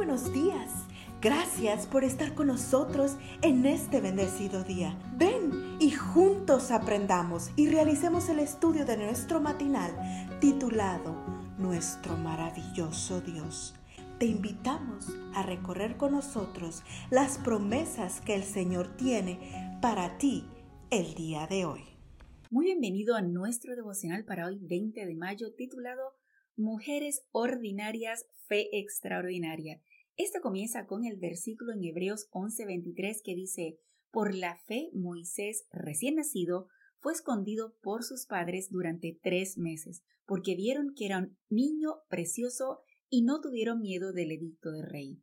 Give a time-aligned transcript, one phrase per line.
[0.00, 0.86] buenos días.
[1.20, 4.98] Gracias por estar con nosotros en este bendecido día.
[5.18, 9.92] Ven y juntos aprendamos y realicemos el estudio de nuestro matinal
[10.40, 11.14] titulado
[11.58, 13.74] Nuestro maravilloso Dios.
[14.18, 20.46] Te invitamos a recorrer con nosotros las promesas que el Señor tiene para ti
[20.88, 21.84] el día de hoy.
[22.48, 26.19] Muy bienvenido a nuestro devocional para hoy 20 de mayo titulado
[26.60, 29.80] Mujeres Ordinarias, Fe Extraordinaria.
[30.18, 33.78] Este comienza con el versículo en Hebreos 11:23 que dice,
[34.10, 36.68] Por la fe Moisés, recién nacido,
[36.98, 42.82] fue escondido por sus padres durante tres meses, porque vieron que era un niño precioso
[43.08, 45.22] y no tuvieron miedo del edicto del rey.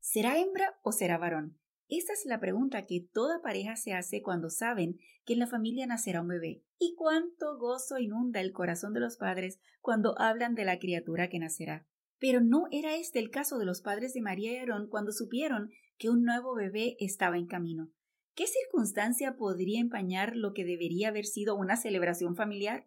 [0.00, 1.56] ¿Será hembra o será varón?
[1.88, 5.86] Esta es la pregunta que toda pareja se hace cuando saben que en la familia
[5.86, 6.62] nacerá un bebé.
[6.78, 11.38] ¿Y cuánto gozo inunda el corazón de los padres cuando hablan de la criatura que
[11.38, 11.86] nacerá?
[12.18, 15.70] Pero no era este el caso de los padres de María y Aarón cuando supieron
[15.96, 17.90] que un nuevo bebé estaba en camino.
[18.34, 22.86] ¿Qué circunstancia podría empañar lo que debería haber sido una celebración familiar?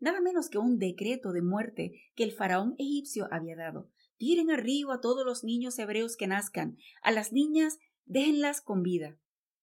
[0.00, 3.90] Nada menos que un decreto de muerte que el faraón egipcio había dado.
[4.16, 9.18] Tiren arriba a todos los niños hebreos que nazcan, a las niñas déjenlas con vida.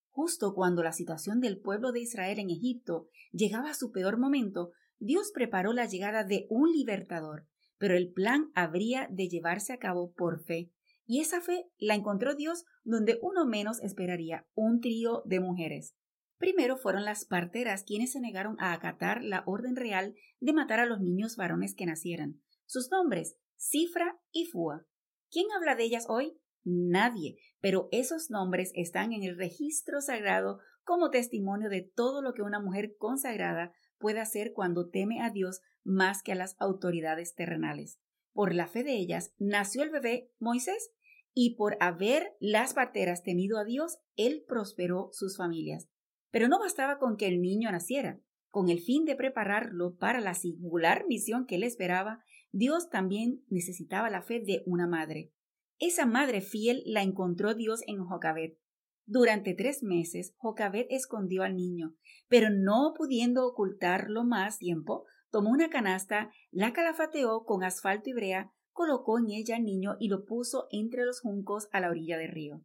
[0.10, 4.72] Justo cuando la situación del pueblo de Israel en Egipto llegaba a su peor momento,
[5.00, 7.46] Dios preparó la llegada de un libertador,
[7.78, 10.72] pero el plan habría de llevarse a cabo por fe.
[11.06, 15.96] Y esa fe la encontró Dios donde uno menos esperaría, un trío de mujeres.
[16.38, 20.86] Primero fueron las parteras quienes se negaron a acatar la orden real de matar a
[20.86, 22.42] los niños varones que nacieran.
[22.66, 24.86] Sus nombres, Cifra y Fua.
[25.32, 26.38] ¿Quién habla de ellas hoy?
[26.70, 32.42] Nadie, pero esos nombres están en el registro sagrado como testimonio de todo lo que
[32.42, 38.02] una mujer consagrada puede hacer cuando teme a Dios más que a las autoridades terrenales.
[38.34, 40.92] Por la fe de ellas nació el bebé Moisés
[41.34, 45.88] y por haber las parteras temido a Dios, él prosperó sus familias.
[46.32, 48.20] Pero no bastaba con que el niño naciera.
[48.50, 54.10] Con el fin de prepararlo para la singular misión que le esperaba, Dios también necesitaba
[54.10, 55.32] la fe de una madre.
[55.80, 58.58] Esa madre fiel la encontró Dios en Jocabet.
[59.06, 61.96] Durante tres meses, Jocabet escondió al niño,
[62.28, 68.52] pero no pudiendo ocultarlo más tiempo, tomó una canasta, la calafateó con asfalto y brea,
[68.72, 72.32] colocó en ella al niño y lo puso entre los juncos a la orilla del
[72.32, 72.64] río.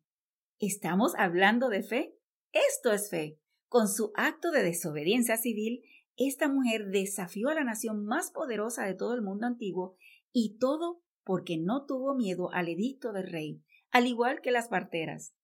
[0.59, 2.17] ¿Estamos hablando de fe?
[2.53, 3.39] Esto es fe.
[3.69, 5.83] Con su acto de desobediencia civil,
[6.17, 9.97] esta mujer desafió a la nación más poderosa de todo el mundo antiguo
[10.33, 15.35] y todo porque no tuvo miedo al edicto del rey, al igual que las parteras.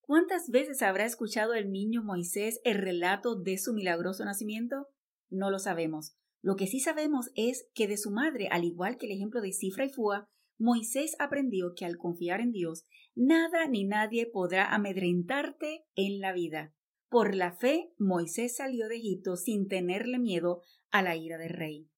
[0.00, 4.88] ¿Cuántas veces habrá escuchado el niño Moisés el relato de su milagroso nacimiento?
[5.28, 6.16] No lo sabemos.
[6.40, 9.52] Lo que sí sabemos es que de su madre, al igual que el ejemplo de
[9.52, 10.28] Cifra y Fua,
[10.58, 16.74] Moisés aprendió que al confiar en Dios, nada ni nadie podrá amedrentarte en la vida.
[17.08, 21.88] Por la fe, Moisés salió de Egipto sin tenerle miedo a la ira del rey.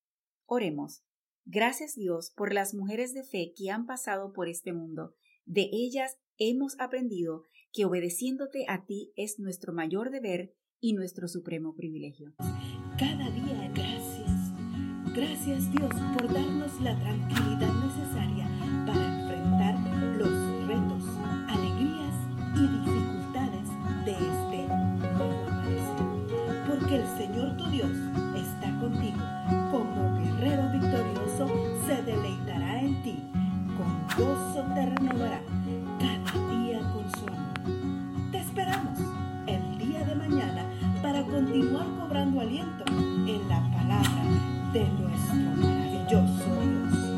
[0.47, 1.05] Oremos.
[1.53, 5.16] Gracias Dios por las mujeres de fe que han pasado por este mundo.
[5.47, 11.75] De ellas hemos aprendido que obedeciéndote a ti es nuestro mayor deber y nuestro supremo
[11.75, 12.34] privilegio.
[12.97, 14.31] Cada día gracias.
[15.12, 18.47] Gracias Dios por darnos la tranquilidad necesaria
[18.87, 19.75] para enfrentar
[20.19, 21.03] los retos,
[21.49, 22.15] alegrías
[22.55, 23.69] y dificultades
[24.05, 24.69] de este
[25.15, 25.47] nuevo.
[26.69, 28.20] Porque el Señor tu Dios
[34.21, 35.41] gozo te renovará
[35.99, 38.31] cada día con su amor.
[38.31, 38.99] Te esperamos
[39.47, 40.65] el día de mañana
[41.03, 44.23] para continuar cobrando aliento en la palabra
[44.73, 47.09] de nuestro maravilloso Dios.